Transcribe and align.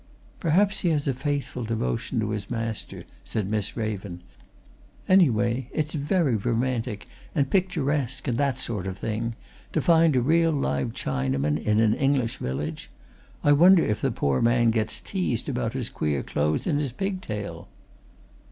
"Perhaps 0.39 0.79
he 0.79 0.89
has 0.89 1.07
a 1.07 1.13
faithful 1.13 1.63
devotion 1.63 2.19
to 2.19 2.31
his 2.31 2.49
master," 2.49 3.03
said 3.23 3.47
Miss 3.47 3.77
Raven. 3.77 4.23
"Anyway, 5.07 5.69
it's 5.71 5.93
very 5.93 6.35
romantic, 6.35 7.07
and 7.35 7.51
picturesque, 7.51 8.27
and 8.27 8.35
that 8.35 8.57
sort 8.57 8.87
of 8.87 8.97
thing, 8.97 9.35
to 9.73 9.79
find 9.79 10.15
a 10.15 10.21
real 10.23 10.49
live 10.53 10.93
Chinaman 10.93 11.63
in 11.63 11.79
an 11.79 11.93
English 11.93 12.37
village 12.37 12.89
I 13.43 13.51
wonder 13.51 13.85
if 13.85 14.01
the 14.01 14.09
poor 14.09 14.41
man 14.41 14.71
gets 14.71 14.99
teased 14.99 15.47
about 15.47 15.73
his 15.73 15.87
queer 15.89 16.23
clothes 16.23 16.65
and 16.65 16.79
his 16.79 16.93
pigtail?" 16.93 17.67